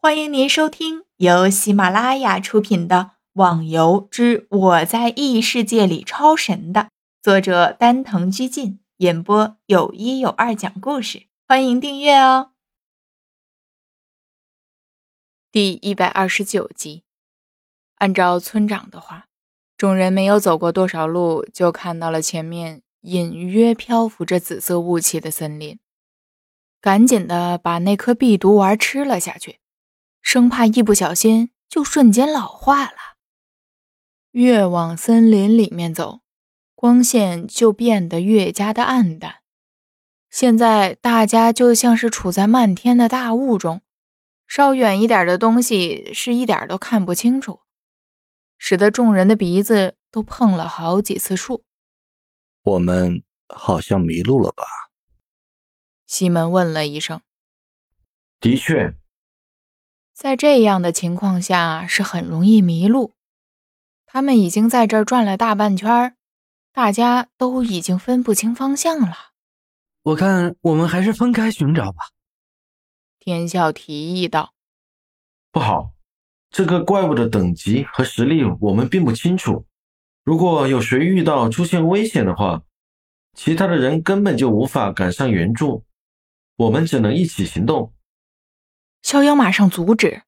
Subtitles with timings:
[0.00, 2.96] 欢迎您收听由喜马拉雅出品的
[3.32, 6.90] 《网游之我在异世界里超神》的
[7.20, 11.26] 作者丹藤居进演播，有一有二讲故事。
[11.48, 12.52] 欢迎订阅哦。
[15.50, 17.02] 第一百二十九集，
[17.96, 19.26] 按照村长的话，
[19.76, 25.80] 众人没有走过多少路，就看到了前面隐约漂浮着紫色雾气的森林，
[26.80, 29.58] 赶紧的把那颗避毒丸吃了下去。
[30.30, 33.16] 生怕一不小心就瞬间老化了。
[34.32, 36.20] 越往森林里面走，
[36.74, 39.36] 光线就变得越加的暗淡。
[40.28, 43.80] 现在大家就像是处在漫天的大雾中，
[44.46, 47.60] 稍远一点的东西是一点都看不清楚，
[48.58, 51.64] 使得众人的鼻子都碰了好几次树。
[52.64, 54.62] 我们好像迷路了吧？
[56.06, 57.22] 西门问了一声。
[58.38, 58.94] 的确。
[60.18, 63.14] 在这样的情况下是很容易迷路。
[64.04, 66.16] 他们已经在这儿转了大半圈，
[66.72, 69.14] 大家都已经分不清方向了。
[70.02, 71.98] 我看我们还是分开寻找吧。
[73.20, 74.54] 天笑提议道
[75.52, 75.92] ：“不好，
[76.50, 79.66] 这个怪物的等级和实力我们并不清楚。
[80.24, 82.64] 如果有谁遇到出现危险的话，
[83.34, 85.84] 其他的人根本就无法赶上援助。
[86.56, 87.92] 我们只能一起行动。”
[89.02, 90.22] 逍遥马上阻止：“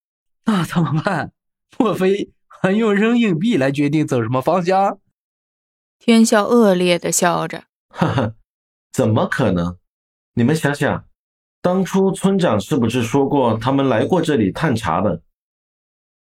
[0.47, 1.33] 那怎么办？
[1.79, 4.99] 莫非还用扔硬币来决定走什么方向？”
[5.99, 8.35] 天笑恶劣的笑着：“哈哈，
[8.93, 9.77] 怎么可能？
[10.35, 11.05] 你们想想，
[11.61, 15.23] 当初村长是不是说过他们来过这里探查的？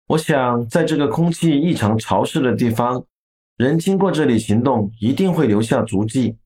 [0.07, 3.05] 我想，在这个空气异常潮湿的地方，
[3.57, 6.37] 人经过这里行动一定会留下足迹。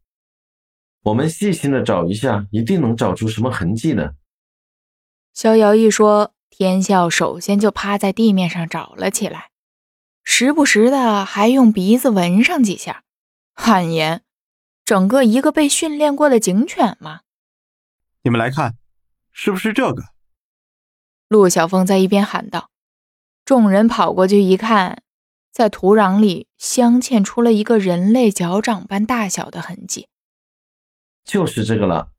[1.04, 4.16] 我们细心的找一下，一定能找出什么痕迹的。”
[5.34, 9.50] 逍遥一说，天笑首先就趴在地面上找了起来，
[10.24, 13.04] 时不时的还用鼻子闻上几下，
[13.54, 14.22] 汗颜，
[14.84, 17.22] 整个一个被训练过的警犬嘛。
[18.24, 18.76] 你们来看，
[19.32, 20.04] 是不是这个？
[21.28, 22.70] 陆小凤在一边喊道。
[23.46, 25.02] 众人跑过去一看，
[25.52, 30.08] 在土壤里镶嵌出了一个人类脚掌般大小的痕迹，
[31.24, 32.12] 就是这个了。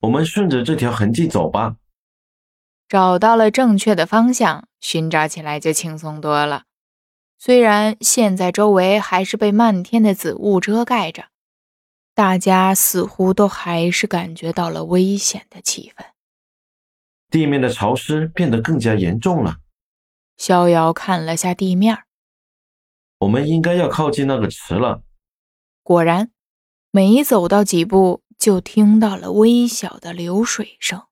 [0.00, 1.76] 我们顺着这条痕迹走吧。
[2.88, 6.64] 找到了正确的方向，寻找起来就轻松多了。
[7.38, 11.24] 虽然现在周围还是被漫天的紫雾遮盖着，
[12.14, 16.04] 大家似乎都还是感觉到了危险的气氛。
[17.30, 19.56] 地面的潮湿变得更加严重了。
[20.36, 22.04] 逍遥看了下地面，
[23.20, 25.02] 我们应该要靠近那个池了。
[25.82, 26.30] 果然，
[26.90, 31.04] 没走到几步，就听到了微小的流水声。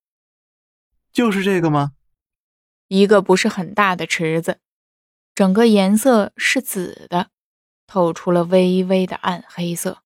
[1.12, 1.92] 就是这个吗？
[2.88, 4.58] 一个不是很大的池子，
[5.34, 7.30] 整个颜色是紫的，
[7.86, 10.02] 透出了微微的暗黑色，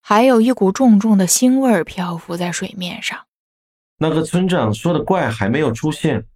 [0.00, 3.26] 还有一股重重的腥味漂浮在水面上。
[3.98, 6.26] 那个村长说的怪还没有出现，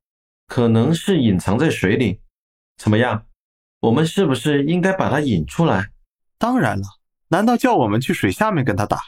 [0.47, 2.21] 可能是隐藏在水里。
[2.77, 3.27] 怎么样？
[3.81, 5.91] 我们是不是应该把它引出来？
[6.39, 6.85] 当然了，
[7.29, 9.01] 难道叫我们去水下面跟他打？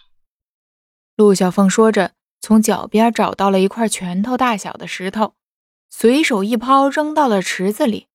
[1.16, 2.12] 陆小凤说着。
[2.46, 5.34] 从脚边找到了一块拳头大小的石头，
[5.90, 8.06] 随手一抛，扔到了池子里。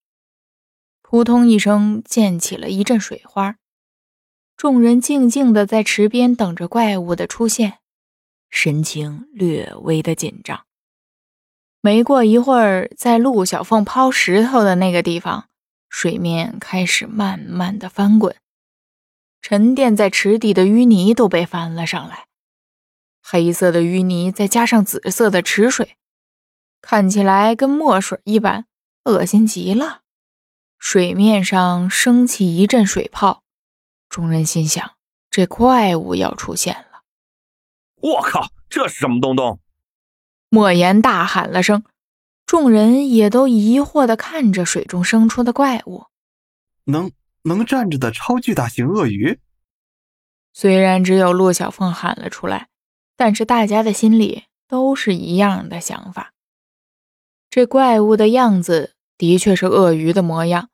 [1.01, 3.57] 扑通一声，溅起了一阵水花。
[4.55, 7.79] 众人静静地在池边等着怪物的出现，
[8.49, 10.65] 神情略微的紧张。
[11.81, 15.49] 没过一会儿，在陆小凤抛石头的那个地方，
[15.89, 18.33] 水面开始慢慢的翻滚，
[19.41, 22.27] 沉淀在池底的淤泥都被翻了上来。
[23.23, 25.95] 黑色的淤泥再加上紫色的池水，
[26.81, 28.65] 看起来跟墨水一般，
[29.05, 30.01] 恶心极了。
[30.79, 33.43] 水面上升起一阵水泡，
[34.09, 34.95] 众人心想：
[35.29, 37.03] 这怪物要出现了！
[37.97, 39.59] 我靠，这是什么东东？
[40.49, 41.83] 莫言大喊了声，
[42.47, 46.07] 众人也都疑惑地看着水中生出的怪物。
[46.85, 47.11] 能
[47.43, 49.39] 能站着的超巨大型鳄鱼？
[50.51, 52.70] 虽然只有陆小凤喊了出来。
[53.23, 56.33] 但是大家的心里都是一样的想法。
[57.51, 60.69] 这怪物的样子的确是鳄鱼的模样，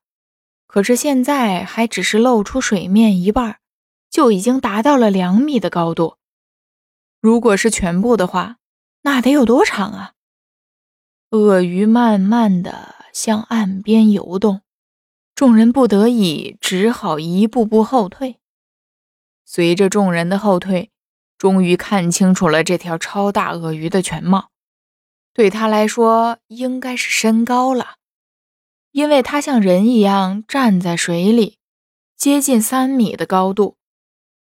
[0.65, 3.59] 可是现在还只是露出水面一半，
[4.09, 6.15] 就已经达到了两米的高度。
[7.19, 8.59] 如果是全部的话，
[9.01, 10.13] 那得有多长啊？
[11.31, 14.61] 鳄鱼慢慢的向岸边游动，
[15.35, 18.38] 众人不得已只好一步步后退。
[19.44, 20.91] 随着众人的后退。
[21.37, 24.49] 终于看清楚了这条超大鳄鱼的全貌，
[25.33, 27.95] 对他来说应该是身高了，
[28.91, 31.59] 因为他像人一样站在水里，
[32.15, 33.77] 接近三米的高度，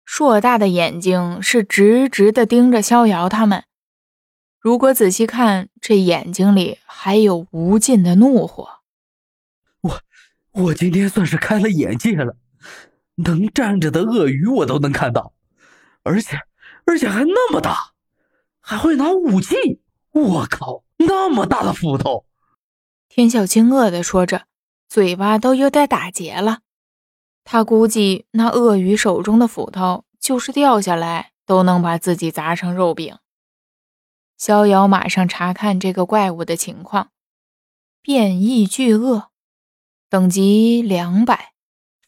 [0.06, 3.64] 硕大的眼睛是直直的盯着逍遥他们。
[4.58, 8.80] 如果仔细看，这眼睛里还有无尽的怒火。
[9.82, 10.00] 我
[10.52, 12.36] 我今天算是开了眼界了，
[13.16, 15.34] 能站着的鳄鱼我都能看到，
[16.02, 16.36] 而且
[16.86, 17.92] 而且还那么大，
[18.60, 19.82] 还会拿武器！
[20.12, 22.24] 我靠，那么大的斧头！
[23.08, 24.46] 天笑惊愕的说着，
[24.88, 26.60] 嘴巴都有点打结了。
[27.44, 33.18] 他估计那鳄鱼手中的斧头，就是掉下来都能把自己砸成肉饼。
[34.38, 37.10] 逍遥马上查看这个怪物的情况：
[38.00, 39.30] 变异巨鳄，
[40.08, 41.52] 等级两百，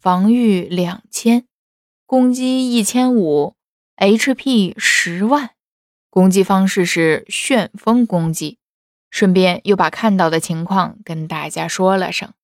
[0.01, 1.47] 防御两千，
[2.07, 3.55] 攻击一千五
[3.99, 5.51] ，HP 十万。
[6.11, 8.59] 攻击方式是旋风攻击。
[9.11, 12.35] 顺便又把看到的情况跟大家说了声。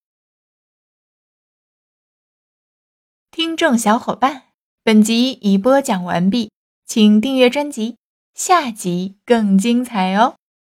[3.31, 4.45] 听众小伙伴，
[4.83, 6.51] 本集已播讲完毕，
[6.87, 7.97] 请订阅专辑。
[8.35, 10.37] 下集更精彩哦！